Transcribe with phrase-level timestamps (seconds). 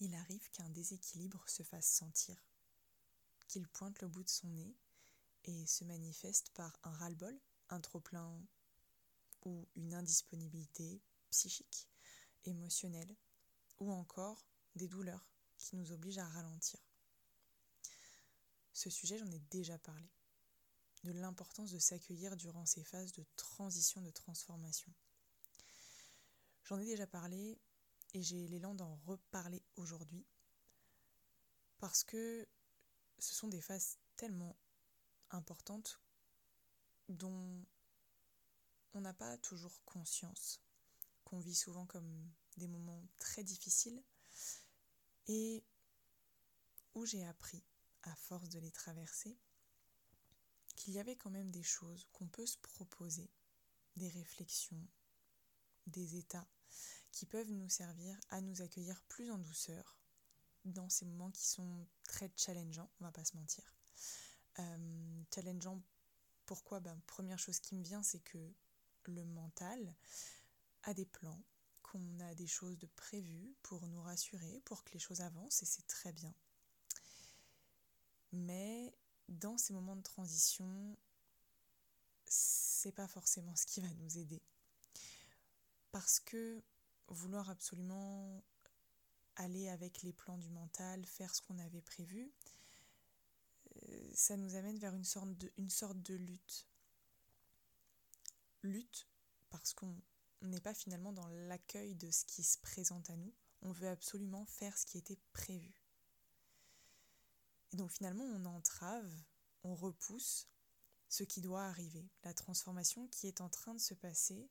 [0.00, 2.36] il arrive qu'un déséquilibre se fasse sentir,
[3.48, 4.76] qu'il pointe le bout de son nez
[5.44, 7.38] et se manifeste par un ras-le-bol,
[7.70, 8.40] un trop-plein
[9.44, 11.00] ou une indisponibilité
[11.30, 11.88] psychique,
[12.44, 13.16] émotionnelle,
[13.78, 16.80] ou encore des douleurs qui nous obligent à ralentir.
[18.72, 20.08] Ce sujet, j'en ai déjà parlé,
[21.04, 24.92] de l'importance de s'accueillir durant ces phases de transition, de transformation.
[26.64, 27.58] J'en ai déjà parlé
[28.14, 29.62] et j'ai l'élan d'en reparler
[31.78, 32.48] parce que
[33.18, 34.56] ce sont des phases tellement
[35.30, 36.00] importantes
[37.08, 37.64] dont
[38.94, 40.60] on n'a pas toujours conscience,
[41.24, 44.02] qu'on vit souvent comme des moments très difficiles
[45.28, 45.62] et
[46.94, 47.62] où j'ai appris,
[48.02, 49.36] à force de les traverser,
[50.74, 53.30] qu'il y avait quand même des choses qu'on peut se proposer,
[53.96, 54.86] des réflexions,
[55.86, 56.46] des états
[57.12, 59.96] qui peuvent nous servir à nous accueillir plus en douceur
[60.64, 63.64] dans ces moments qui sont très challengeants, on va pas se mentir.
[64.58, 65.80] Euh, challengeant,
[66.46, 66.80] pourquoi?
[66.80, 68.52] Ben, Première chose qui me vient, c'est que
[69.04, 69.94] le mental
[70.82, 71.42] a des plans,
[71.82, 75.66] qu'on a des choses de prévues pour nous rassurer, pour que les choses avancent, et
[75.66, 76.34] c'est très bien.
[78.32, 78.92] Mais
[79.28, 80.96] dans ces moments de transition,
[82.26, 84.42] c'est pas forcément ce qui va nous aider.
[85.92, 86.62] Parce que
[87.08, 88.42] vouloir absolument
[89.36, 92.32] aller avec les plans du mental, faire ce qu'on avait prévu,
[93.76, 96.66] euh, ça nous amène vers une sorte de, une sorte de lutte.
[98.62, 99.08] Lutte
[99.50, 99.96] parce qu'on
[100.42, 104.44] n'est pas finalement dans l'accueil de ce qui se présente à nous, on veut absolument
[104.44, 105.72] faire ce qui était prévu.
[107.72, 109.10] Et donc finalement on entrave,
[109.64, 110.48] on repousse
[111.08, 114.50] ce qui doit arriver, la transformation qui est en train de se passer,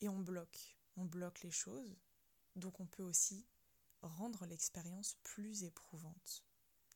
[0.00, 1.96] et on bloque on bloque les choses,
[2.56, 3.46] donc on peut aussi
[4.02, 6.44] rendre l'expérience plus éprouvante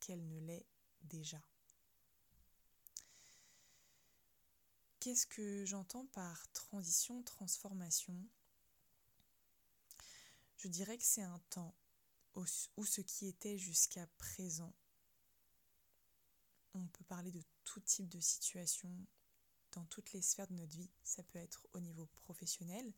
[0.00, 0.66] qu'elle ne l'est
[1.02, 1.42] déjà.
[5.00, 8.28] Qu'est-ce que j'entends par transition, transformation?
[10.56, 11.74] Je dirais que c'est un temps
[12.34, 14.72] où ce qui était jusqu'à présent,
[16.74, 18.90] on peut parler de tout type de situation
[19.72, 20.90] dans toutes les sphères de notre vie.
[21.02, 22.92] Ça peut être au niveau professionnel,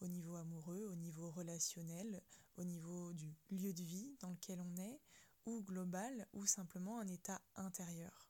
[0.00, 2.22] au niveau amoureux, au niveau relationnel,
[2.56, 5.00] au niveau du lieu de vie dans lequel on est,
[5.46, 8.28] ou global, ou simplement un état intérieur.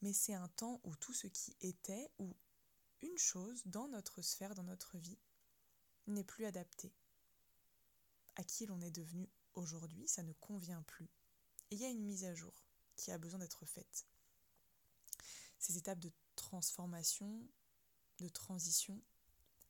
[0.00, 2.34] Mais c'est un temps où tout ce qui était, ou
[3.02, 5.18] une chose dans notre sphère, dans notre vie,
[6.06, 6.92] n'est plus adapté.
[8.36, 11.10] À qui l'on est devenu aujourd'hui, ça ne convient plus.
[11.70, 12.64] Et il y a une mise à jour
[12.96, 14.06] qui a besoin d'être faite.
[15.58, 17.46] Ces étapes de transformation,
[18.18, 19.00] de transition,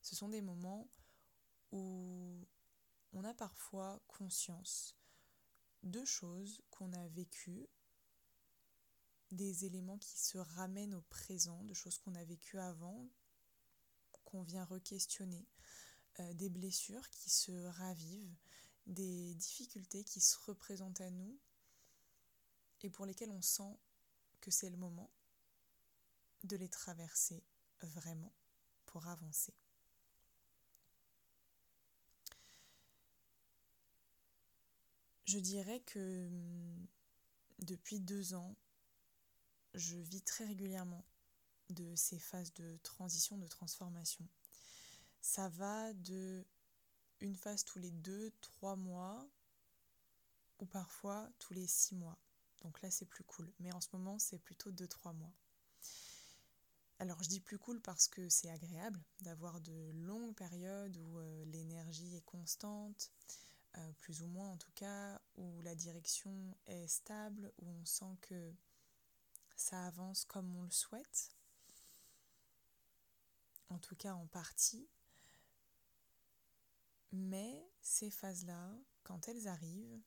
[0.02, 0.88] ce sont des moments
[1.70, 2.46] où
[3.12, 4.96] on a parfois conscience
[5.82, 7.68] de choses qu'on a vécues,
[9.30, 13.08] des éléments qui se ramènent au présent, de choses qu'on a vécues avant,
[14.24, 15.46] qu'on vient re-questionner,
[16.20, 18.36] euh, des blessures qui se ravivent,
[18.86, 21.38] des difficultés qui se représentent à nous
[22.82, 23.78] et pour lesquelles on sent
[24.40, 25.10] que c'est le moment
[26.44, 27.44] de les traverser
[27.80, 28.34] vraiment
[28.84, 29.54] pour avancer.
[35.32, 36.86] Je dirais que hum,
[37.60, 38.54] depuis deux ans,
[39.72, 41.06] je vis très régulièrement
[41.70, 44.28] de ces phases de transition, de transformation.
[45.22, 46.44] Ça va de
[47.20, 49.26] une phase tous les deux, trois mois,
[50.58, 52.18] ou parfois tous les six mois.
[52.60, 53.50] Donc là, c'est plus cool.
[53.58, 55.32] Mais en ce moment, c'est plutôt deux, trois mois.
[56.98, 61.44] Alors je dis plus cool parce que c'est agréable d'avoir de longues périodes où euh,
[61.46, 63.10] l'énergie est constante,
[63.78, 68.16] euh, plus ou moins en tout cas, où la direction est stable, où on sent
[68.20, 68.54] que
[69.56, 71.34] ça avance comme on le souhaite,
[73.68, 74.88] en tout cas en partie.
[77.12, 78.74] Mais ces phases-là,
[79.04, 80.02] quand elles arrivent,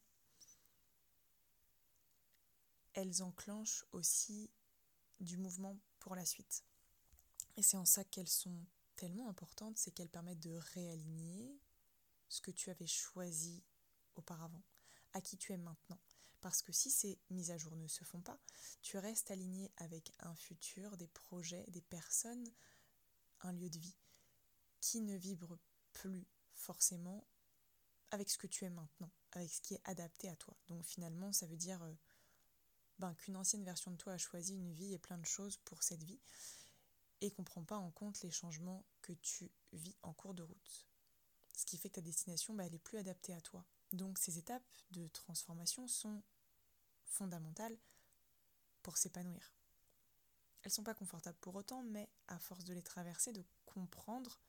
[2.94, 4.50] elles enclenchent aussi
[5.20, 6.64] du mouvement pour la suite.
[7.58, 11.60] Et c'est en ça qu'elles sont tellement importantes, c'est qu'elles permettent de réaligner,
[12.30, 13.64] ce que tu avais choisi
[14.16, 14.64] auparavant,
[15.14, 16.00] à qui tu es maintenant.
[16.42, 18.40] Parce que si ces mises à jour ne se font pas,
[18.82, 22.48] tu restes aligné avec un futur, des projets, des personnes,
[23.42, 23.98] un lieu de vie
[24.80, 25.58] qui ne vibre
[25.92, 27.26] plus forcément
[28.12, 30.56] avec ce que tu es maintenant, avec ce qui est adapté à toi.
[30.68, 31.94] Donc finalement, ça veut dire euh,
[33.00, 35.84] ben, qu'une ancienne version de toi a choisi une vie et plein de choses pour
[35.84, 36.22] cette vie
[37.22, 40.44] et qu'on ne prend pas en compte les changements que tu vis en cours de
[40.44, 40.88] route.
[41.56, 43.66] Ce qui fait que ta destination, bah, elle est plus adaptée à toi.
[43.94, 46.22] Donc ces étapes de transformation sont
[47.06, 47.78] fondamentales
[48.82, 49.54] pour s'épanouir.
[50.64, 54.40] Elles sont pas confortables pour autant, mais à force de les traverser, de comprendre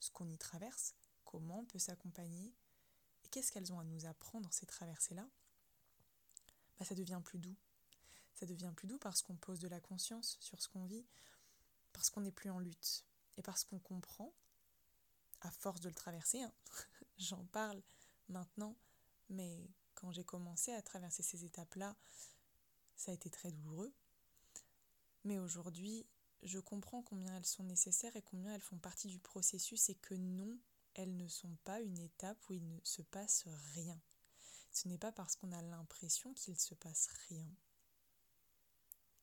[0.00, 0.94] ce qu'on y traverse,
[1.24, 2.52] comment on peut s'accompagner,
[3.24, 5.26] et qu'est-ce qu'elles ont à nous apprendre, ces traversées-là,
[6.78, 7.56] bah, ça devient plus doux.
[8.34, 11.06] Ça devient plus doux parce qu'on pose de la conscience sur ce qu'on vit,
[11.92, 13.04] parce qu'on n'est plus en lutte,
[13.36, 14.32] et parce qu'on comprend,
[15.40, 16.52] à force de le traverser, hein,
[17.18, 17.82] j'en parle
[18.28, 18.76] maintenant,
[19.28, 21.96] mais quand j'ai commencé à traverser ces étapes-là,
[22.96, 23.92] ça a été très douloureux.
[25.24, 26.06] Mais aujourd'hui,
[26.42, 30.14] je comprends combien elles sont nécessaires et combien elles font partie du processus et que
[30.14, 30.58] non,
[30.94, 33.44] elles ne sont pas une étape où il ne se passe
[33.74, 34.00] rien.
[34.70, 37.48] Ce n'est pas parce qu'on a l'impression qu'il se passe rien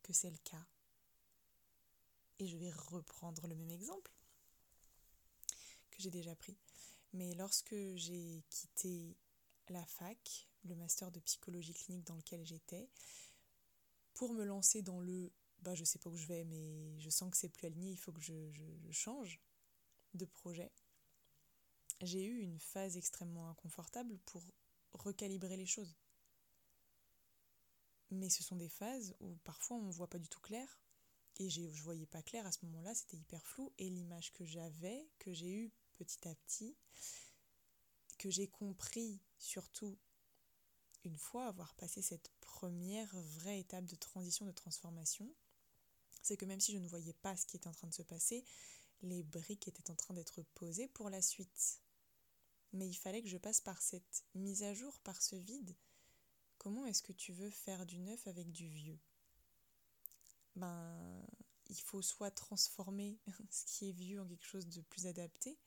[0.01, 0.65] que c'est le cas.
[2.39, 4.11] Et je vais reprendre le même exemple
[5.93, 6.57] que j'ai déjà pris.
[7.13, 9.15] Mais lorsque j'ai quitté
[9.69, 12.89] la fac, le master de psychologie clinique dans lequel j'étais,
[14.13, 17.31] pour me lancer dans le bah je sais pas où je vais, mais je sens
[17.31, 19.39] que c'est plus aligné, il faut que je, je change
[20.13, 20.71] de projet.
[22.01, 24.43] J'ai eu une phase extrêmement inconfortable pour
[24.91, 25.95] recalibrer les choses.
[28.11, 30.79] Mais ce sont des phases où parfois on ne voit pas du tout clair.
[31.39, 33.71] Et je ne voyais pas clair à ce moment-là, c'était hyper flou.
[33.79, 36.75] Et l'image que j'avais, que j'ai eue petit à petit,
[38.17, 39.97] que j'ai compris surtout
[41.03, 45.33] une fois avoir passé cette première vraie étape de transition, de transformation,
[46.21, 48.03] c'est que même si je ne voyais pas ce qui était en train de se
[48.03, 48.45] passer,
[49.01, 51.81] les briques étaient en train d'être posées pour la suite.
[52.71, 55.75] Mais il fallait que je passe par cette mise à jour, par ce vide.
[56.57, 58.99] Comment est-ce que tu veux faire du neuf avec du vieux?
[60.55, 61.25] Ben,
[61.67, 63.19] il faut soit transformer
[63.49, 65.59] ce qui est vieux en quelque chose de plus adapté,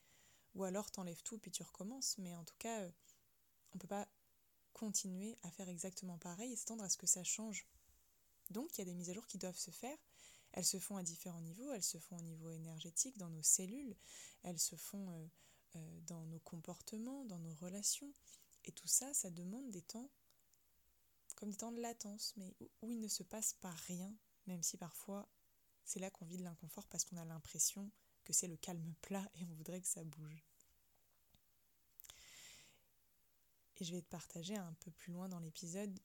[0.56, 2.18] ou alors t'enlèves tout puis tu recommences.
[2.18, 2.90] Mais en tout cas, euh,
[3.74, 4.08] on peut pas
[4.72, 7.66] continuer à faire exactement pareil et s'attendre à ce que ça change.
[8.50, 9.96] Donc il y a des mises à jour qui doivent se faire.
[10.52, 13.94] Elles se font à différents niveaux, elles se font au niveau énergétique, dans nos cellules,
[14.42, 15.26] elles se font euh,
[15.76, 18.12] euh, dans nos comportements, dans nos relations.
[18.64, 20.10] Et tout ça, ça demande des temps,
[21.34, 24.14] comme des temps de latence, mais où il ne se passe pas rien,
[24.46, 25.28] même si parfois
[25.84, 27.90] c'est là qu'on vit de l'inconfort parce qu'on a l'impression
[28.26, 30.44] que c'est le calme plat et on voudrait que ça bouge.
[33.78, 35.96] Et je vais te partager un peu plus loin dans l'épisode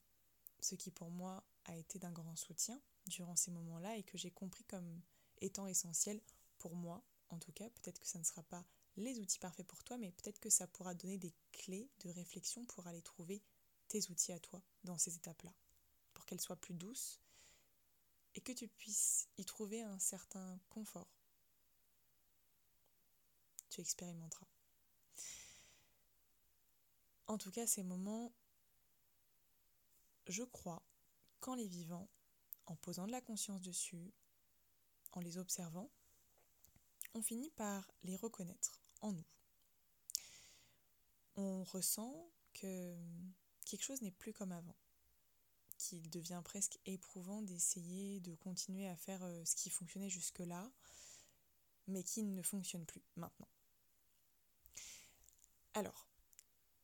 [0.60, 4.30] ce qui pour moi a été d'un grand soutien durant ces moments-là et que j'ai
[4.30, 5.02] compris comme
[5.40, 6.20] étant essentiel
[6.58, 8.64] pour moi, en tout cas, peut-être que ça ne sera pas
[8.96, 12.64] les outils parfaits pour toi, mais peut-être que ça pourra donner des clés de réflexion
[12.66, 13.42] pour aller trouver
[13.88, 15.52] tes outils à toi dans ces étapes-là,
[16.14, 17.20] pour qu'elles soient plus douces
[18.34, 21.08] et que tu puisses y trouver un certain confort.
[23.72, 24.46] Tu expérimenteras.
[27.26, 28.30] En tout cas, ces moments,
[30.26, 30.82] je crois
[31.40, 32.06] qu'en les vivant,
[32.66, 34.12] en posant de la conscience dessus,
[35.12, 35.88] en les observant,
[37.14, 39.24] on finit par les reconnaître en nous.
[41.36, 42.94] On ressent que
[43.64, 44.76] quelque chose n'est plus comme avant,
[45.78, 50.70] qu'il devient presque éprouvant d'essayer de continuer à faire euh, ce qui fonctionnait jusque-là,
[51.86, 53.48] mais qui ne fonctionne plus maintenant.
[55.74, 56.06] Alors,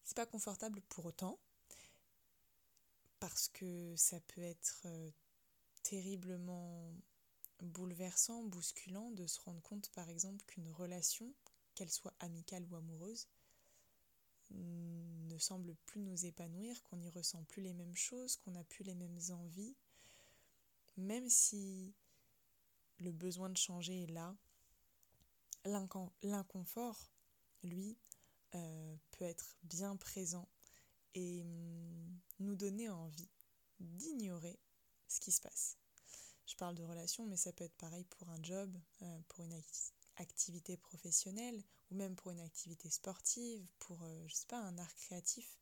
[0.05, 1.39] c'est pas confortable pour autant,
[3.21, 5.11] parce que ça peut être euh,
[5.83, 6.93] terriblement
[7.61, 11.35] bouleversant, bousculant de se rendre compte par exemple qu'une relation,
[11.75, 13.29] qu'elle soit amicale ou amoureuse,
[14.51, 18.85] ne semble plus nous épanouir, qu'on n'y ressent plus les mêmes choses, qu'on n'a plus
[18.85, 19.77] les mêmes envies,
[20.97, 21.95] même si
[22.99, 24.35] le besoin de changer est là,
[26.23, 27.11] l'inconfort,
[27.63, 27.97] lui,
[28.55, 30.49] euh, peut être bien présent
[31.15, 33.31] et hum, nous donner envie
[33.81, 34.59] d'ignorer
[35.09, 35.77] ce qui se passe.
[36.47, 39.63] Je parle de relations, mais ça peut être pareil pour un job, euh, pour une
[40.17, 44.95] activité professionnelle, ou même pour une activité sportive, pour, euh, je sais pas, un art
[44.97, 45.59] créatif.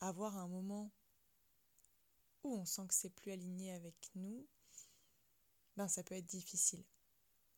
[0.00, 0.92] Avoir un moment
[2.42, 4.46] où on sent que c'est plus aligné avec nous,
[5.76, 6.84] ben ça peut être difficile.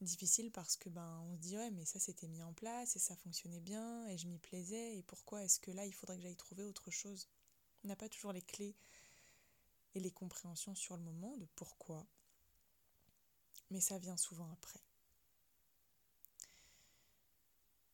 [0.01, 2.99] Difficile parce que ben on se dit ouais mais ça c'était mis en place et
[2.99, 6.23] ça fonctionnait bien et je m'y plaisais et pourquoi est-ce que là il faudrait que
[6.23, 7.29] j'aille trouver autre chose?
[7.83, 8.77] On n'a pas toujours les clés
[9.95, 12.07] et les compréhensions sur le moment de pourquoi.
[13.71, 14.81] Mais ça vient souvent après.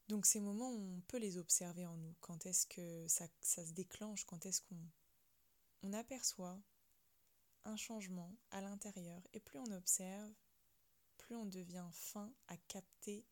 [0.09, 2.15] Donc ces moments, on peut les observer en nous.
[2.21, 4.25] Quand est-ce que ça, ça, se déclenche?
[4.25, 4.77] Quand est-ce qu'on
[5.85, 6.61] on aperçoit
[7.65, 10.33] un changement à l'intérieur Et plus on observe,
[11.35, 13.25] on devient fin à capter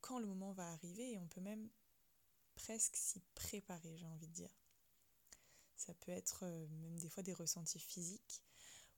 [0.00, 1.68] quand le moment va arriver et on peut même
[2.54, 4.54] presque s'y préparer, j'ai envie de dire.
[5.76, 8.42] Ça peut être euh, même des fois des ressentis physiques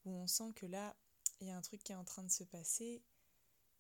[0.05, 0.95] où on sent que là,
[1.41, 3.03] il y a un truc qui est en train de se passer,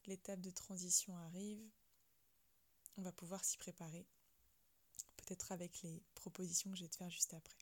[0.07, 1.63] l'étape de transition arrive,
[2.97, 4.07] on va pouvoir s'y préparer,
[5.17, 7.57] peut-être avec les propositions que je vais te faire juste après.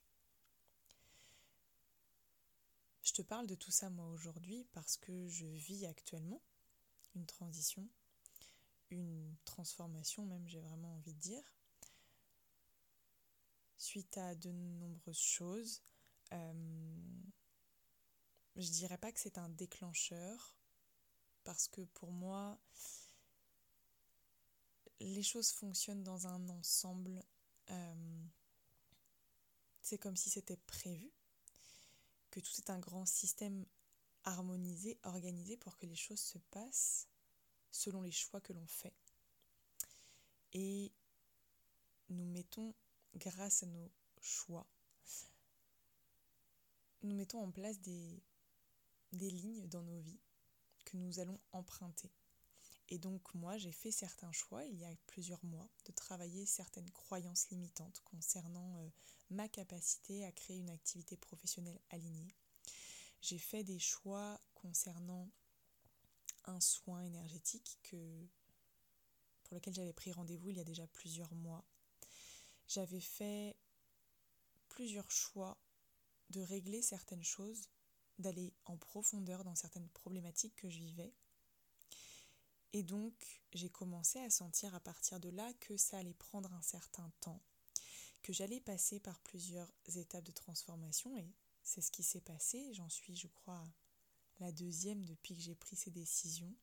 [3.03, 6.41] Je te parle de tout ça moi aujourd'hui parce que je vis actuellement
[7.15, 7.89] une transition,
[8.91, 11.45] une transformation même j'ai vraiment envie de dire,
[13.77, 15.83] suite à de nombreuses choses.
[16.33, 17.03] Euh,
[18.57, 20.57] je dirais pas que c'est un déclencheur
[21.45, 22.59] parce que pour moi
[25.01, 27.25] les choses fonctionnent dans un ensemble.
[27.71, 28.25] Euh,
[29.81, 31.11] c'est comme si c'était prévu,
[32.31, 33.67] que tout est un grand système
[34.25, 37.09] harmonisé, organisé pour que les choses se passent
[37.71, 38.95] selon les choix que l'on fait.
[40.53, 40.93] Et
[42.11, 42.75] nous mettons
[43.15, 44.67] grâce à nos choix,
[47.03, 48.23] nous mettons en place des,
[49.13, 50.21] des lignes dans nos vies
[50.85, 52.11] que nous allons emprunter.
[52.89, 56.91] Et donc moi, j'ai fait certains choix il y a plusieurs mois de travailler certaines
[56.91, 58.89] croyances limitantes concernant euh,
[59.31, 62.35] ma capacité à créer une activité professionnelle alignée.
[63.23, 65.31] J'ai fait des choix concernant
[66.45, 68.29] un soin énergétique que,
[69.45, 71.65] pour lequel j'avais pris rendez-vous il y a déjà plusieurs mois
[72.73, 73.57] j'avais fait
[74.69, 75.59] plusieurs choix
[76.31, 77.69] de régler certaines choses,
[78.19, 81.13] d'aller en profondeur dans certaines problématiques que je vivais.
[82.73, 86.63] Et donc, j'ai commencé à sentir à partir de là que ça allait prendre un
[86.63, 87.43] certain temps,
[88.23, 91.31] que j'allais passer par plusieurs étapes de transformation, et
[91.63, 92.73] c'est ce qui s'est passé.
[92.75, 93.65] J'en suis, je crois,
[94.41, 96.55] la deuxième depuis que j'ai pris ces décisions.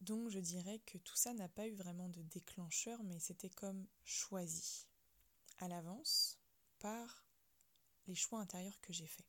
[0.00, 3.86] Donc je dirais que tout ça n'a pas eu vraiment de déclencheur, mais c'était comme
[4.04, 4.86] choisi
[5.58, 6.38] à l'avance
[6.80, 7.24] par
[8.08, 9.26] les choix intérieurs que j'ai faits.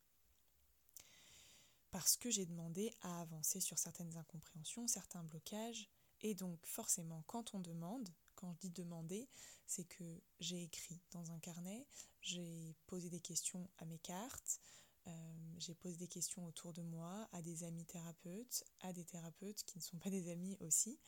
[1.92, 5.88] Parce que j'ai demandé à avancer sur certaines incompréhensions, certains blocages,
[6.22, 8.08] et donc forcément quand on demande,
[8.44, 9.26] quand je dis demander,
[9.66, 11.86] c'est que j'ai écrit dans un carnet,
[12.20, 14.60] j'ai posé des questions à mes cartes,
[15.06, 19.64] euh, j'ai posé des questions autour de moi à des amis thérapeutes, à des thérapeutes
[19.64, 20.98] qui ne sont pas des amis aussi,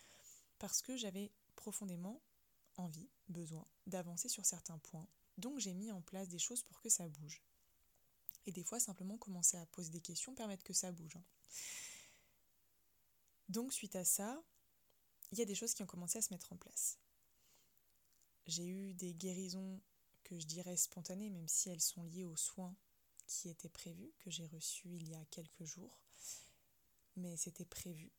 [0.59, 2.23] parce que j'avais profondément
[2.79, 5.07] envie, besoin d'avancer sur certains points.
[5.37, 7.43] Donc j'ai mis en place des choses pour que ça bouge.
[8.47, 11.17] Et des fois, simplement commencer à poser des questions, permettre que ça bouge.
[11.17, 11.25] Hein.
[13.51, 14.43] Donc suite à ça,
[15.33, 16.99] il y a des choses qui ont commencé à se mettre en place.
[18.47, 19.81] J'ai eu des guérisons
[20.23, 22.77] que je dirais spontanées, même si elles sont liées aux soins
[23.27, 25.99] qui était prévu, que j'ai reçu il y a quelques jours.
[27.17, 28.13] Mais c'était prévu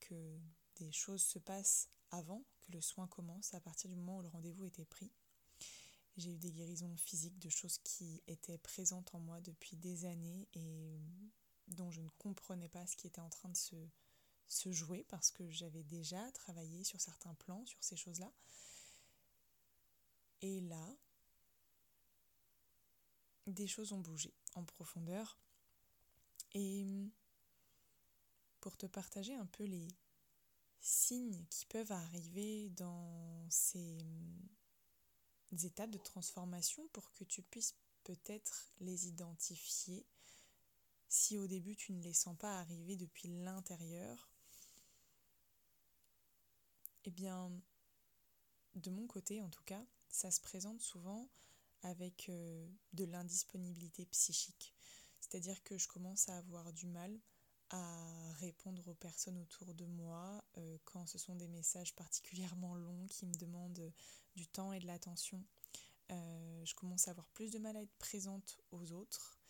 [0.00, 0.38] que
[0.76, 4.28] des choses se passent avant que le soin commence, à partir du moment où le
[4.28, 5.10] rendez-vous était pris.
[6.16, 10.48] J'ai eu des guérisons physiques de choses qui étaient présentes en moi depuis des années
[10.54, 11.00] et
[11.68, 13.76] dont je ne comprenais pas ce qui était en train de se,
[14.48, 18.30] se jouer parce que j'avais déjà travaillé sur certains plans, sur ces choses-là.
[20.42, 20.96] Et là,
[23.46, 25.38] des choses ont bougé en profondeur.
[26.54, 26.84] Et
[28.60, 29.88] pour te partager un peu les
[30.80, 34.04] signes qui peuvent arriver dans ces
[35.64, 40.04] étapes de transformation pour que tu puisses peut-être les identifier
[41.08, 44.30] si au début tu ne les sens pas arriver depuis l'intérieur.
[47.04, 47.50] Eh bien,
[48.74, 51.28] de mon côté en tout cas, ça se présente souvent
[51.82, 54.74] avec euh, de l'indisponibilité psychique.
[55.18, 57.18] C'est-à-dire que je commence à avoir du mal
[57.70, 63.06] à répondre aux personnes autour de moi euh, quand ce sont des messages particulièrement longs
[63.08, 63.92] qui me demandent
[64.36, 65.42] du temps et de l'attention.
[66.10, 69.41] Euh, je commence à avoir plus de mal à être présente aux autres.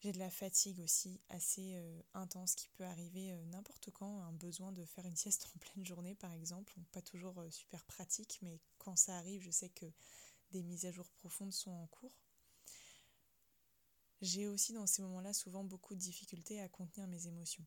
[0.00, 1.76] J'ai de la fatigue aussi assez
[2.14, 6.14] intense qui peut arriver n'importe quand, un besoin de faire une sieste en pleine journée
[6.14, 9.86] par exemple, pas toujours super pratique, mais quand ça arrive, je sais que
[10.52, 12.14] des mises à jour profondes sont en cours.
[14.20, 17.64] J'ai aussi dans ces moments-là souvent beaucoup de difficultés à contenir mes émotions.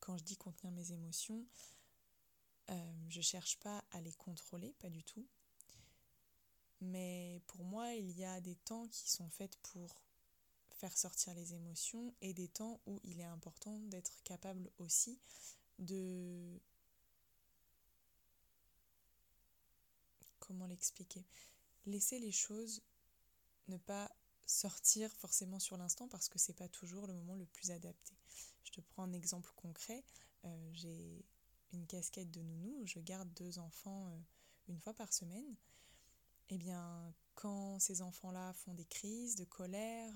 [0.00, 1.44] Quand je dis contenir mes émotions,
[2.70, 5.26] euh, je ne cherche pas à les contrôler, pas du tout.
[6.80, 10.00] Mais pour moi, il y a des temps qui sont faits pour
[10.82, 15.20] faire sortir les émotions et des temps où il est important d'être capable aussi
[15.78, 16.60] de...
[20.40, 21.24] Comment l'expliquer
[21.86, 22.82] laisser les choses
[23.68, 24.10] ne pas
[24.44, 28.16] sortir forcément sur l'instant parce que c'est pas toujours le moment le plus adapté.
[28.64, 30.02] Je te prends un exemple concret.
[30.44, 31.24] Euh, j'ai
[31.72, 34.18] une casquette de nounou, je garde deux enfants euh,
[34.68, 35.56] une fois par semaine,
[36.50, 40.12] eh bien, quand ces enfants-là font des crises de colère,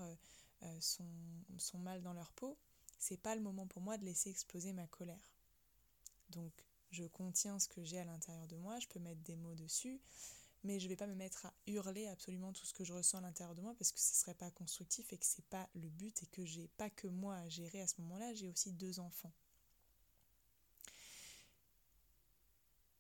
[0.63, 2.59] euh, sont, mal dans leur peau,
[2.99, 5.35] c'est pas le moment pour moi de laisser exploser ma colère.
[6.31, 6.53] Donc,
[6.91, 10.01] je contiens ce que j'ai à l'intérieur de moi, je peux mettre des mots dessus,
[10.65, 13.21] mais je vais pas me mettre à hurler absolument tout ce que je ressens à
[13.21, 16.23] l'intérieur de moi parce que ce serait pas constructif et que c'est pas le but
[16.23, 19.33] et que j'ai pas que moi à gérer à ce moment-là, j'ai aussi deux enfants.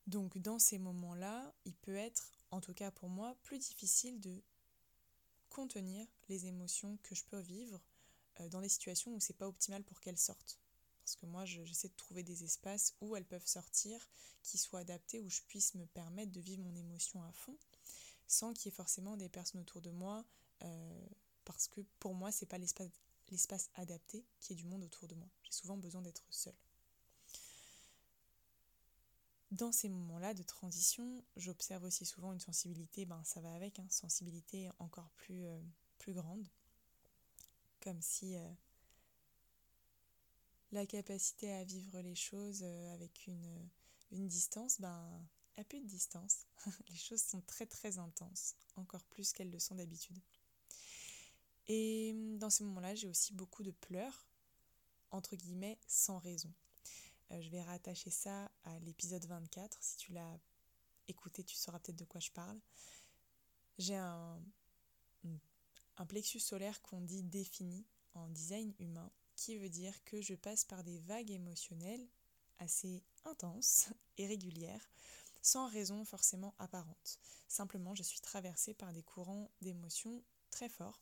[0.06, 4.40] Donc dans ces moments-là, il peut être, en tout cas pour moi, plus difficile de
[5.56, 7.80] contenir les émotions que je peux vivre
[8.40, 10.60] euh, dans des situations où c'est pas optimal pour qu'elles sortent.
[11.02, 14.06] Parce que moi, j'essaie de trouver des espaces où elles peuvent sortir,
[14.42, 17.56] qui soient adaptés, où je puisse me permettre de vivre mon émotion à fond,
[18.26, 20.26] sans qu'il y ait forcément des personnes autour de moi,
[20.62, 21.06] euh,
[21.46, 25.30] parce que pour moi, c'est pas l'espace adapté qui est du monde autour de moi.
[25.42, 26.65] J'ai souvent besoin d'être seule.
[29.56, 33.86] Dans ces moments-là de transition, j'observe aussi souvent une sensibilité, ben ça va avec, hein,
[33.88, 35.58] sensibilité encore plus, euh,
[36.08, 36.46] grande,
[37.80, 38.52] comme si euh,
[40.72, 43.68] la capacité à vivre les choses euh, avec une,
[44.12, 46.44] une distance, ben a plus de distance.
[46.90, 50.20] les choses sont très très intenses, encore plus qu'elles le sont d'habitude.
[51.66, 54.28] Et dans ces moments-là, j'ai aussi beaucoup de pleurs,
[55.12, 56.52] entre guillemets, sans raison.
[57.32, 59.78] Euh, je vais rattacher ça à l'épisode 24.
[59.80, 60.38] Si tu l'as
[61.08, 62.58] écouté, tu sauras peut-être de quoi je parle.
[63.78, 64.40] J'ai un,
[65.98, 70.64] un plexus solaire qu'on dit défini en design humain, qui veut dire que je passe
[70.64, 72.06] par des vagues émotionnelles
[72.58, 74.88] assez intenses et régulières,
[75.42, 77.18] sans raison forcément apparente.
[77.48, 81.00] Simplement, je suis traversée par des courants d'émotions très forts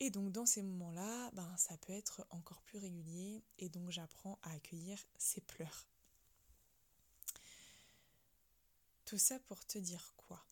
[0.00, 4.38] et donc dans ces moments-là, ben, ça peut être encore plus régulier et donc j'apprends
[4.42, 5.86] à accueillir ces pleurs.
[9.04, 10.44] Tout ça pour te dire quoi?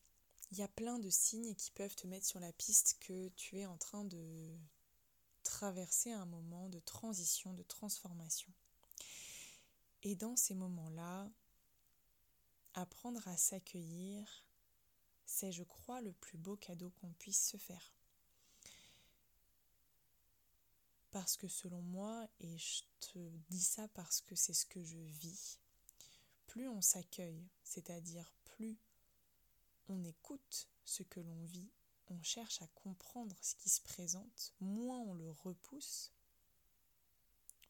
[0.51, 3.59] Il y a plein de signes qui peuvent te mettre sur la piste que tu
[3.59, 4.55] es en train de
[5.43, 8.51] traverser un moment de transition, de transformation.
[10.03, 11.29] Et dans ces moments-là,
[12.73, 14.45] apprendre à s'accueillir,
[15.25, 17.93] c'est, je crois, le plus beau cadeau qu'on puisse se faire.
[21.11, 23.19] Parce que selon moi, et je te
[23.49, 25.59] dis ça parce que c'est ce que je vis,
[26.47, 28.77] plus on s'accueille, c'est-à-dire plus
[29.87, 31.69] on écoute ce que l'on vit,
[32.09, 36.11] on cherche à comprendre ce qui se présente, moins on le repousse,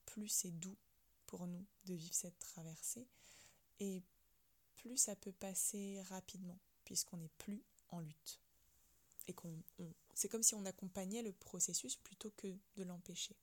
[0.05, 0.77] plus c'est doux
[1.25, 3.07] pour nous de vivre cette traversée,
[3.79, 4.01] et
[4.75, 8.39] plus ça peut passer rapidement, puisqu'on n'est plus en lutte
[9.27, 9.61] et qu'on
[10.19, 13.37] c'est comme si on accompagnait le processus plutôt que de l'empêcher.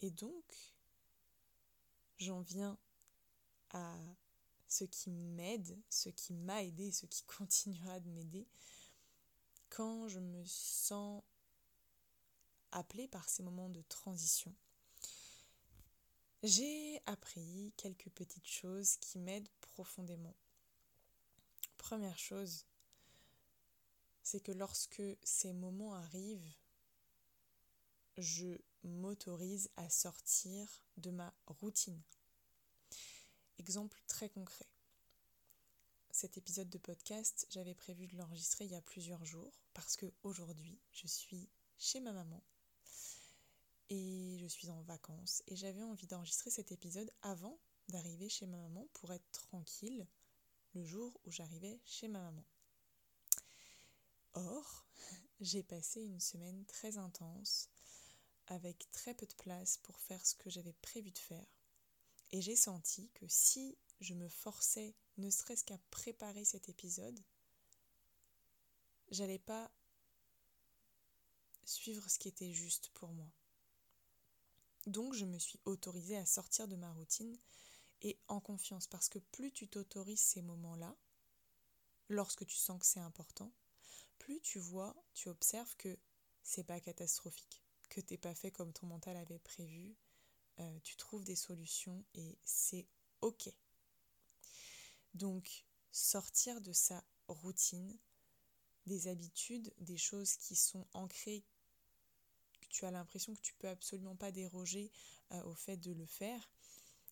[0.00, 0.74] Et donc,
[2.16, 2.78] j'en viens
[3.68, 3.94] à
[4.66, 8.46] ce qui m'aide, ce qui m'a aidé, ce qui continuera de m'aider,
[9.68, 11.22] quand je me sens
[12.72, 14.54] appelée par ces moments de transition.
[16.42, 20.34] J'ai appris quelques petites choses qui m'aident profondément.
[21.84, 22.64] Première chose,
[24.22, 26.54] c'est que lorsque ces moments arrivent,
[28.16, 32.00] je m'autorise à sortir de ma routine.
[33.58, 34.66] Exemple très concret.
[36.10, 40.10] Cet épisode de podcast, j'avais prévu de l'enregistrer il y a plusieurs jours parce que
[40.22, 42.42] aujourd'hui, je suis chez ma maman
[43.90, 48.56] et je suis en vacances et j'avais envie d'enregistrer cet épisode avant d'arriver chez ma
[48.56, 50.08] maman pour être tranquille
[50.74, 52.44] le jour où j'arrivais chez ma maman.
[54.34, 54.86] Or,
[55.40, 57.68] j'ai passé une semaine très intense,
[58.48, 61.46] avec très peu de place pour faire ce que j'avais prévu de faire.
[62.32, 67.18] Et j'ai senti que si je me forçais ne serait-ce qu'à préparer cet épisode,
[69.10, 69.70] j'allais pas
[71.64, 73.30] suivre ce qui était juste pour moi.
[74.86, 77.38] Donc je me suis autorisée à sortir de ma routine
[78.04, 80.94] et en confiance parce que plus tu t'autorises ces moments-là,
[82.08, 83.50] lorsque tu sens que c'est important,
[84.18, 85.98] plus tu vois, tu observes que
[86.42, 89.96] c'est pas catastrophique, que t'es pas fait comme ton mental avait prévu,
[90.60, 92.86] euh, tu trouves des solutions et c'est
[93.22, 93.50] ok.
[95.14, 97.98] Donc sortir de sa routine,
[98.86, 101.42] des habitudes, des choses qui sont ancrées,
[102.60, 104.90] que tu as l'impression que tu peux absolument pas déroger
[105.32, 106.50] euh, au fait de le faire,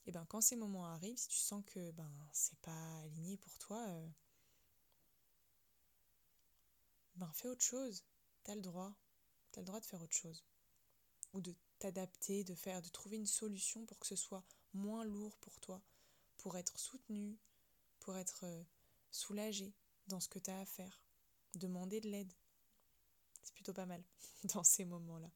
[0.07, 3.57] et ben quand ces moments arrivent, si tu sens que ben c'est pas aligné pour
[3.59, 4.09] toi, euh,
[7.17, 8.05] ben fais autre chose.
[8.43, 8.93] T'as le droit.
[9.53, 10.45] T'as le droit de faire autre chose.
[11.35, 15.37] Ou de t'adapter, de faire, de trouver une solution pour que ce soit moins lourd
[15.39, 15.81] pour toi,
[16.39, 17.39] pour être soutenu,
[18.01, 18.63] pour être euh,
[19.11, 19.73] soulagé
[20.09, 21.01] dans ce que tu as à faire.
[21.55, 22.33] Demander de l'aide.
[23.43, 24.03] C'est plutôt pas mal
[24.55, 25.31] dans ces moments-là.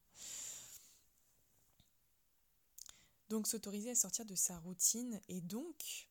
[3.29, 6.09] Donc s'autoriser à sortir de sa routine et donc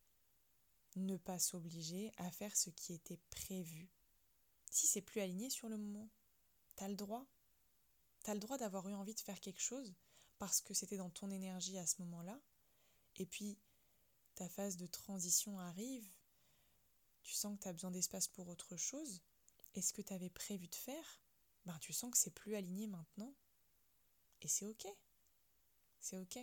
[0.96, 3.90] ne pas s'obliger à faire ce qui était prévu.
[4.70, 6.10] Si c'est plus aligné sur le moment,
[6.76, 7.26] t'as le droit.
[8.24, 9.94] T'as le droit d'avoir eu envie de faire quelque chose
[10.40, 12.40] parce que c'était dans ton énergie à ce moment-là.
[13.18, 13.58] Et puis,
[14.36, 16.08] ta phase de transition arrive,
[17.24, 19.22] tu sens que tu as besoin d'espace pour autre chose.
[19.74, 21.22] Et ce que tu avais prévu de faire,
[21.66, 23.34] ben, tu sens que c'est plus aligné maintenant.
[24.42, 24.86] Et c'est ok.
[26.00, 26.40] C'est ok.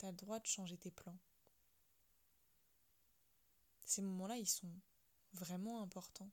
[0.00, 1.18] Tu le droit de changer tes plans.
[3.84, 4.72] Ces moments-là, ils sont
[5.34, 6.30] vraiment importants.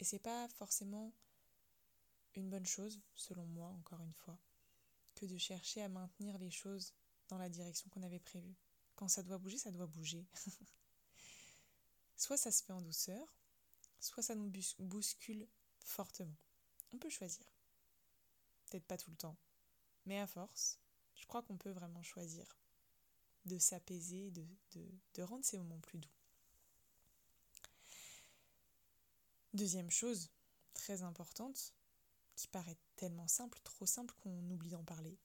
[0.00, 1.12] Et c'est pas forcément
[2.34, 4.36] une bonne chose, selon moi, encore une fois,
[5.14, 6.94] que de chercher à maintenir les choses
[7.28, 8.56] dans la direction qu'on avait prévue.
[8.96, 10.26] Quand ça doit bouger, ça doit bouger.
[12.16, 13.36] soit ça se fait en douceur,
[14.00, 15.46] soit ça nous bouscule
[15.78, 16.36] fortement.
[16.92, 17.46] On peut choisir.
[18.66, 19.36] Peut-être pas tout le temps,
[20.06, 20.80] mais à force,
[21.18, 22.56] je crois qu'on peut vraiment choisir
[23.44, 26.08] de s'apaiser, de, rendre ces moments plus doux.
[29.54, 30.30] Deuxième chose
[30.74, 31.74] très importante,
[32.36, 35.18] qui paraît tellement simple, trop simple qu'on oublie d'en parler.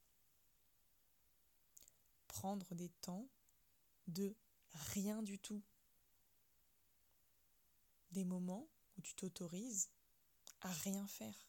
[2.28, 3.28] Prendre des temps
[4.08, 4.34] de
[4.72, 5.62] rien du tout.
[8.12, 9.90] Des moments où tu t'autorises
[10.62, 11.48] à rien faire.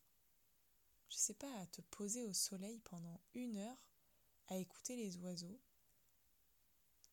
[1.09, 3.78] Je sais pas, à te poser au soleil pendant une heure,
[4.48, 5.61] à écouter les oiseaux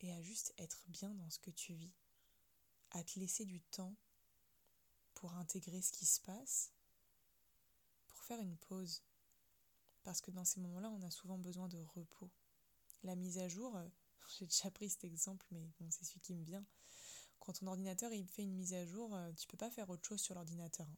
[0.01, 1.93] et à juste être bien dans ce que tu vis,
[2.91, 3.95] à te laisser du temps
[5.13, 6.71] pour intégrer ce qui se passe
[8.31, 9.03] faire une pause.
[10.03, 12.29] Parce que dans ces moments-là, on a souvent besoin de repos.
[13.03, 13.87] La mise à jour, euh,
[14.39, 16.65] j'ai déjà pris cet exemple, mais bon, c'est celui qui me vient.
[17.39, 20.07] Quand ton ordinateur il fait une mise à jour, euh, tu peux pas faire autre
[20.07, 20.87] chose sur l'ordinateur.
[20.87, 20.97] Hein.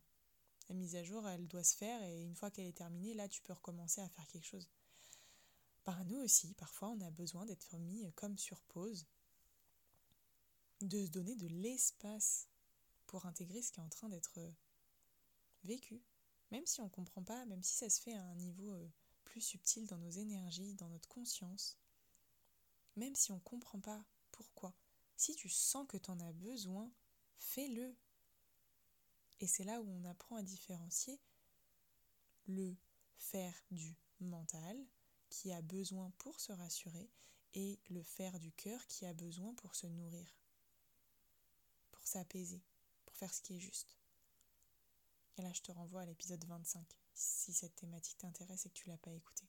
[0.70, 3.28] La mise à jour, elle doit se faire et une fois qu'elle est terminée, là,
[3.28, 4.70] tu peux recommencer à faire quelque chose.
[5.84, 9.06] Par nous aussi, parfois, on a besoin d'être mis comme sur pause,
[10.82, 12.48] de se donner de l'espace
[13.06, 14.52] pour intégrer ce qui est en train d'être euh,
[15.64, 16.02] vécu.
[16.52, 18.90] Même si on ne comprend pas, même si ça se fait à un niveau euh,
[19.26, 21.78] plus subtil dans nos énergies, dans notre conscience,
[22.96, 24.74] même si on ne comprend pas pourquoi,
[25.18, 26.92] si tu sens que tu en as besoin,
[27.38, 27.96] fais-le.
[29.40, 31.20] Et c'est là où on apprend à différencier
[32.48, 32.76] le
[33.18, 34.78] faire du mental
[35.34, 37.10] qui a besoin pour se rassurer
[37.56, 40.38] et le faire du cœur qui a besoin pour se nourrir,
[41.92, 42.62] pour s'apaiser,
[43.04, 43.98] pour faire ce qui est juste.
[45.38, 48.90] Et là, je te renvoie à l'épisode 25, si cette thématique t'intéresse et que tu
[48.90, 49.48] l'as pas écouté.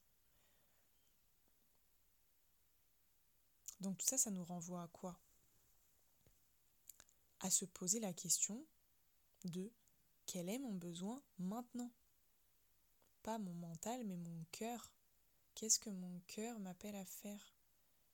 [3.80, 5.20] Donc tout ça, ça nous renvoie à quoi?
[7.40, 8.64] À se poser la question
[9.44, 9.70] de
[10.24, 11.92] quel est mon besoin maintenant?
[13.22, 14.90] Pas mon mental, mais mon cœur.
[15.54, 17.54] Qu'est-ce que mon cœur m'appelle à faire?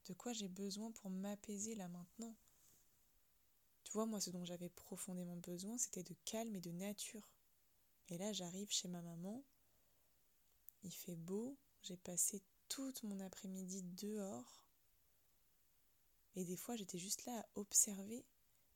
[0.06, 2.34] De quoi j'ai besoin pour m'apaiser là maintenant?
[3.84, 7.28] Tu vois, moi, ce dont j'avais profondément besoin, c'était de calme et de nature.
[8.08, 9.42] Et là, j'arrive chez ma maman.
[10.82, 11.56] Il fait beau.
[11.82, 14.60] J'ai passé toute mon après-midi dehors.
[16.36, 18.24] Et des fois, j'étais juste là à observer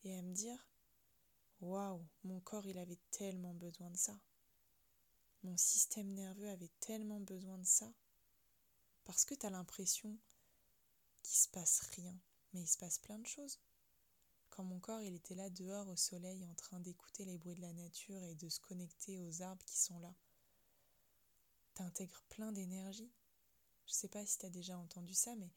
[0.05, 0.67] et à me dire
[1.61, 4.19] Waouh, mon corps, il avait tellement besoin de ça.
[5.43, 7.93] Mon système nerveux avait tellement besoin de ça.
[9.05, 10.19] Parce que tu as l'impression
[11.23, 12.19] qu'il se passe rien,
[12.53, 13.59] mais il se passe plein de choses
[14.55, 17.61] quand mon corps il était là dehors au soleil en train d'écouter les bruits de
[17.61, 20.15] la nature et de se connecter aux arbres qui sont là.
[21.75, 23.11] T'intègres plein d'énergie.
[23.87, 25.51] Je sais pas si t'as déjà entendu ça, mais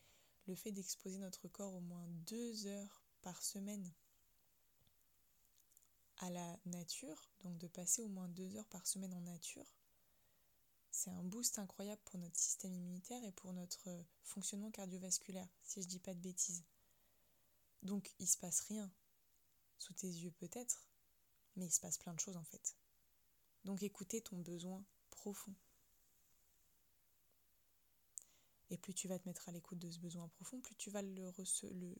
[0.48, 3.94] le fait d'exposer notre corps au moins deux heures par semaine
[6.18, 9.77] à la nature, donc de passer au moins deux heures par semaine en nature,
[10.92, 13.90] c'est un boost incroyable pour notre système immunitaire et pour notre
[14.24, 16.64] fonctionnement cardiovasculaire, si je dis pas de bêtises.
[17.84, 18.90] Donc il se passe rien.
[19.78, 20.88] Sous tes yeux peut-être,
[21.56, 22.76] mais il se passe plein de choses en fait.
[23.64, 25.54] Donc écoutez ton besoin profond.
[28.70, 31.02] Et plus tu vas te mettre à l'écoute de ce besoin profond, plus tu vas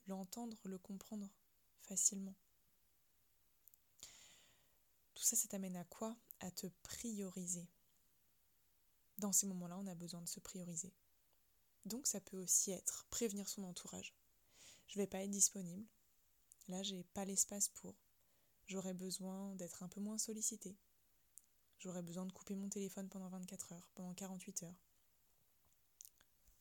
[0.06, 1.30] l'entendre, le, le comprendre
[1.82, 2.34] facilement.
[5.14, 6.16] Tout ça, ça t'amène à quoi?
[6.40, 7.66] À te prioriser.
[9.18, 10.92] Dans ces moments-là, on a besoin de se prioriser.
[11.84, 14.14] Donc ça peut aussi être prévenir son entourage
[14.88, 15.86] je vais pas être disponible.
[16.68, 17.94] Là, j'ai pas l'espace pour.
[18.66, 20.76] J'aurais besoin d'être un peu moins sollicité.
[21.78, 24.74] J'aurais besoin de couper mon téléphone pendant 24 heures, pendant 48 heures.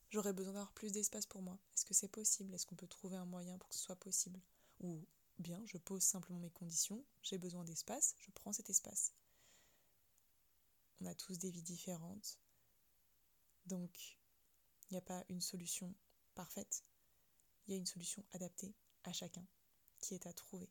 [0.10, 1.58] J'aurais besoin d'avoir plus d'espace pour moi.
[1.74, 2.54] Est-ce que c'est possible?
[2.54, 4.40] Est-ce qu'on peut trouver un moyen pour que ce soit possible?
[4.82, 5.06] Ou
[5.40, 9.14] bien je pose simplement mes conditions, j'ai besoin d'espace, je prends cet espace.
[11.02, 12.40] On a tous des vies différentes.
[13.68, 14.18] Donc,
[14.90, 15.94] il n'y a pas une solution
[16.36, 16.84] parfaite.
[17.68, 19.46] Il y a une solution adaptée à chacun
[20.00, 20.70] qui est à trouver.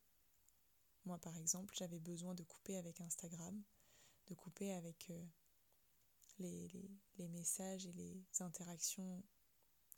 [1.05, 3.63] Moi, par exemple, j'avais besoin de couper avec Instagram,
[4.29, 5.25] de couper avec euh,
[6.39, 6.71] les,
[7.19, 9.23] les, messages et les interactions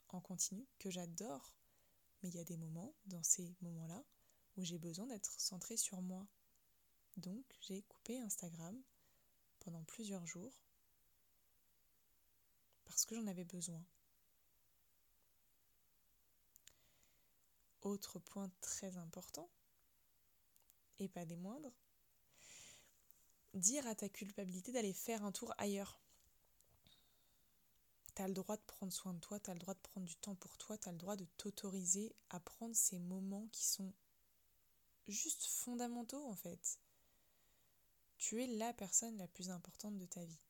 [0.08, 1.54] en continu que j'adore.
[2.22, 4.04] Mais il y a des moments, dans ces moments-là,
[4.56, 6.26] où j'ai besoin d'être centrée sur moi.
[7.16, 8.76] Donc, j'ai coupé Instagram
[9.60, 10.67] pendant plusieurs jours
[12.88, 13.82] parce que j'en avais besoin.
[17.82, 19.48] Autre point très important,
[20.98, 21.72] et pas des moindres,
[23.54, 26.00] dire à ta culpabilité d'aller faire un tour ailleurs.
[28.14, 30.06] Tu as le droit de prendre soin de toi, tu as le droit de prendre
[30.06, 33.64] du temps pour toi, tu as le droit de t'autoriser à prendre ces moments qui
[33.64, 33.92] sont
[35.06, 36.80] juste fondamentaux en fait.
[38.18, 40.47] Tu es la personne la plus importante de ta vie.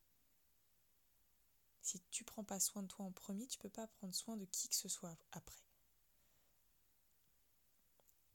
[1.82, 4.44] Si tu prends pas soin de toi en premier, tu peux pas prendre soin de
[4.44, 5.62] qui que ce soit après.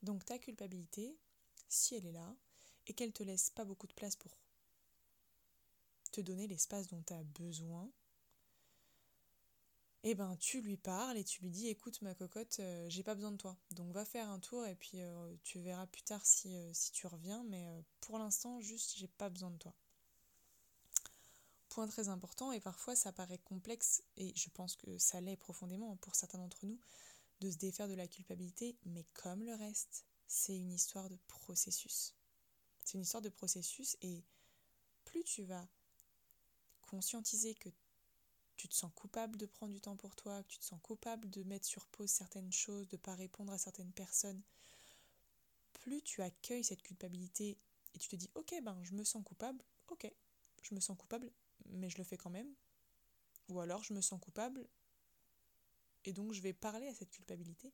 [0.02, 1.18] Donc ta culpabilité,
[1.70, 2.36] si elle est là,
[2.88, 4.38] et qu'elle te laisse pas beaucoup de place pour
[6.12, 7.90] te donner l'espace dont tu as besoin,
[10.04, 13.16] eh ben tu lui parles et tu lui dis écoute ma cocotte, euh, j'ai pas
[13.16, 13.58] besoin de toi.
[13.72, 16.92] Donc va faire un tour et puis euh, tu verras plus tard si, euh, si
[16.92, 17.66] tu reviens, mais
[18.02, 19.74] pour l'instant juste j'ai pas besoin de toi.
[21.74, 25.96] Point très important et parfois ça paraît complexe et je pense que ça l'est profondément
[25.96, 26.80] pour certains d'entre nous
[27.42, 32.14] de se défaire de la culpabilité, mais comme le reste, c'est une histoire de processus.
[32.84, 34.24] C'est une histoire de processus et
[35.04, 35.68] plus tu vas
[36.82, 37.70] conscientiser que
[38.56, 41.28] tu te sens coupable de prendre du temps pour toi, que tu te sens coupable
[41.32, 44.44] de mettre sur pause certaines choses, de ne pas répondre à certaines personnes,
[45.74, 47.58] plus tu accueilles cette culpabilité
[47.96, 50.08] et tu te dis ok ben je me sens coupable, ok,
[50.62, 51.32] je me sens coupable,
[51.70, 52.54] mais je le fais quand même.
[53.50, 54.68] Ou alors je me sens coupable
[56.06, 57.74] et donc je vais parler à cette culpabilité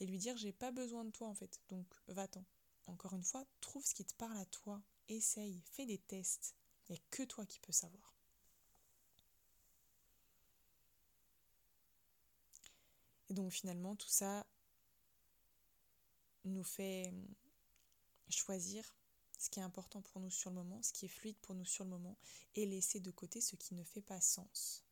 [0.00, 2.44] et lui dire j'ai pas besoin de toi en fait, donc va-t'en.
[2.86, 6.54] Encore une fois, trouve ce qui te parle à toi, essaye, fais des tests.
[6.88, 8.14] Il n'y a que toi qui peux savoir.
[13.30, 14.46] Et donc finalement, tout ça
[16.44, 17.10] nous fait
[18.28, 18.94] choisir
[19.38, 21.64] ce qui est important pour nous sur le moment, ce qui est fluide pour nous
[21.64, 22.16] sur le moment,
[22.54, 24.84] et laisser de côté ce qui ne fait pas sens.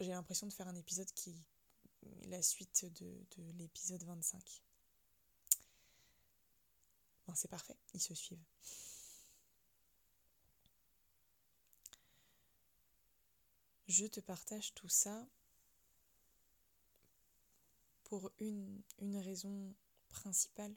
[0.00, 3.26] J'ai l'impression de faire un épisode qui est la suite de,
[3.58, 4.62] l'épisode 25.
[7.26, 8.44] Bon, c'est parfait, ils se suivent.
[13.86, 15.26] Je te partage tout ça
[18.04, 19.74] pour une, une raison
[20.14, 20.74] principale,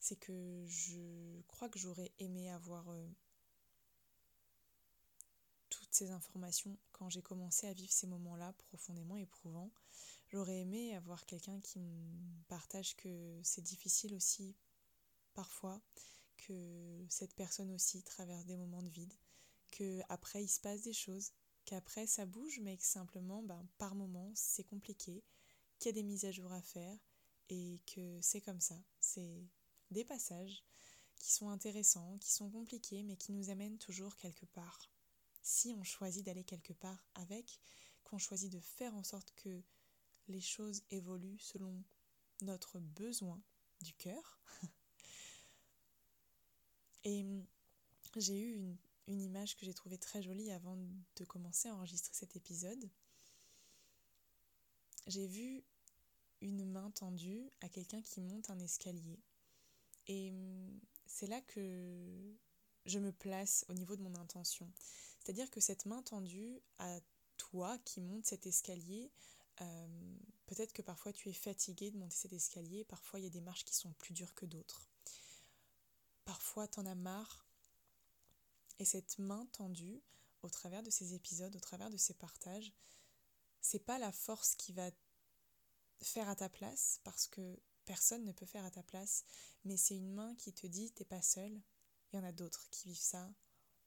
[0.00, 3.08] c'est que je crois que j'aurais aimé avoir euh,
[5.68, 9.70] toutes ces informations quand j'ai commencé à vivre ces moments-là profondément éprouvants.
[10.28, 14.56] J'aurais aimé avoir quelqu'un qui me partage que c'est difficile aussi
[15.34, 15.80] parfois,
[16.36, 19.14] que cette personne aussi traverse des moments de vide,
[19.70, 21.32] que après il se passe des choses,
[21.64, 25.22] qu'après ça bouge, mais que simplement, ben, par moments, c'est compliqué,
[25.78, 26.98] qu'il y a des mises à jour à faire
[27.48, 28.76] et que c'est comme ça.
[29.00, 29.48] C'est
[29.90, 30.62] des passages
[31.16, 34.90] qui sont intéressants, qui sont compliqués, mais qui nous amènent toujours quelque part.
[35.42, 37.60] Si on choisit d'aller quelque part avec,
[38.04, 39.62] qu'on choisit de faire en sorte que
[40.28, 41.82] les choses évoluent selon
[42.42, 43.42] notre besoin
[43.80, 44.40] du cœur.
[47.04, 47.24] et
[48.16, 50.76] j'ai eu une image que j'ai trouvée très jolie avant
[51.16, 52.90] de commencer à enregistrer cet épisode.
[55.06, 55.64] J'ai vu
[56.40, 59.18] une main tendue à quelqu'un qui monte un escalier.
[60.06, 62.34] Et hum, c'est là que
[62.86, 64.70] je me place au niveau de mon intention.
[65.20, 67.00] C'est-à-dire que cette main tendue à
[67.36, 69.10] toi qui monte cet escalier,
[69.60, 73.30] hum, peut-être que parfois tu es fatigué de monter cet escalier, parfois il y a
[73.30, 74.88] des marches qui sont plus dures que d'autres.
[76.24, 77.48] Parfois tu en as marre
[78.78, 80.00] et cette main tendue,
[80.42, 82.72] au travers de ces épisodes, au travers de ces partages,
[83.60, 84.90] c'est pas la force qui va
[86.02, 89.24] faire à ta place, parce que personne ne peut faire à ta place,
[89.64, 91.60] mais c'est une main qui te dit t'es pas seul.
[92.12, 93.34] Il y en a d'autres qui vivent ça.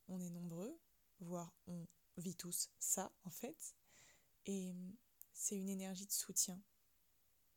[0.07, 0.79] On est nombreux,
[1.19, 3.75] voire on vit tous ça en fait.
[4.45, 4.73] Et
[5.33, 6.61] c'est une énergie de soutien.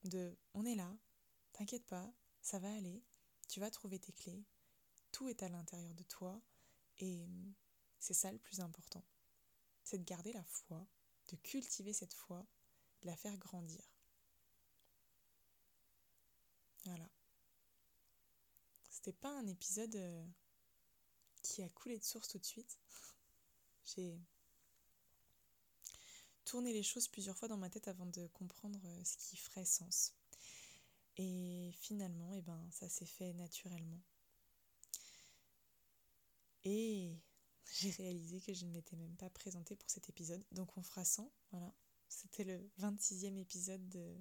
[0.05, 0.95] De on est là,
[1.53, 2.12] t'inquiète pas,
[2.43, 3.03] ça va aller,
[3.49, 4.45] tu vas trouver tes clés,
[5.12, 6.43] tout est à l'intérieur de toi
[6.99, 7.27] et
[7.99, 9.03] c'est ça le plus important.
[9.83, 10.87] c'est de garder la foi,
[11.29, 12.47] de cultiver cette foi,
[13.03, 13.94] de la faire grandir.
[16.85, 17.09] Voilà.
[18.90, 20.27] C'était pas un épisode euh,
[21.42, 22.79] qui a coulé de source tout de suite.
[23.85, 24.18] J'ai
[26.44, 29.64] tourné les choses plusieurs fois dans ma tête avant de comprendre euh, ce qui ferait
[29.64, 30.14] sens.
[31.16, 34.01] Et finalement, eh ben, ça s'est fait naturellement.
[36.64, 37.18] Et
[37.73, 40.44] j'ai réalisé que je ne m'étais même pas présentée pour cet épisode.
[40.53, 41.73] Donc on fera 100, voilà.
[42.09, 44.16] C'était le 26e épisode de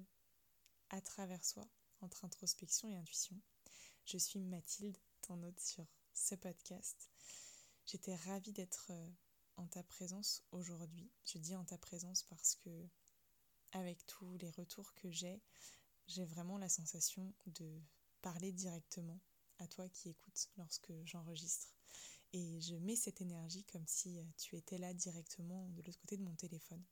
[0.90, 1.68] À travers soi,
[2.04, 3.36] entre introspection et intuition.
[4.04, 7.08] Je suis Mathilde, ton hôte sur ce podcast.
[7.86, 9.08] J'étais ravie d'être euh,
[9.56, 11.10] en ta présence aujourd'hui.
[11.24, 12.70] Je dis en ta présence parce que
[13.72, 15.42] avec tous les retours que j'ai,
[16.06, 17.80] j'ai vraiment la sensation de
[18.20, 19.20] parler directement
[19.58, 21.74] à toi qui écoutes lorsque j'enregistre.
[22.32, 26.18] Et je mets cette énergie comme si euh, tu étais là directement de l'autre côté
[26.18, 26.84] de mon téléphone.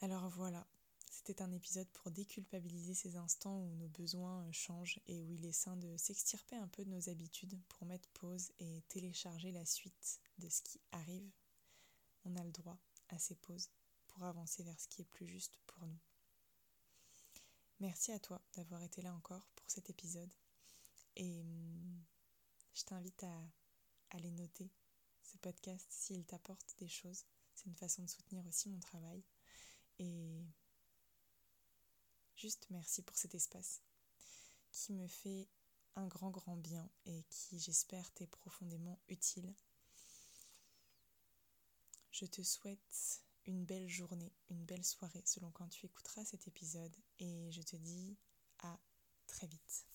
[0.00, 0.66] Alors voilà,
[1.24, 5.52] c'était un épisode pour déculpabiliser ces instants où nos besoins changent et où il est
[5.52, 10.20] sain de s'extirper un peu de nos habitudes pour mettre pause et télécharger la suite
[10.38, 11.30] de ce qui arrive.
[12.24, 12.76] On a le droit
[13.10, 13.70] à ces pauses
[14.08, 16.00] pour avancer vers ce qui est plus juste pour nous.
[17.78, 20.34] Merci à toi d'avoir été là encore pour cet épisode.
[21.14, 22.02] Et hum,
[22.74, 23.44] je t'invite à
[24.10, 24.72] aller noter
[25.22, 27.26] ce podcast s'il t'apporte des choses.
[27.54, 29.22] C'est une façon de soutenir aussi mon travail.
[30.00, 30.42] Et
[32.42, 33.82] juste merci pour cet espace
[34.72, 35.46] qui me fait
[35.94, 39.54] un grand grand bien et qui j'espère t'est profondément utile.
[42.10, 46.96] Je te souhaite une belle journée, une belle soirée selon quand tu écouteras cet épisode
[47.20, 48.16] et je te dis
[48.64, 48.76] à
[49.28, 49.91] très vite.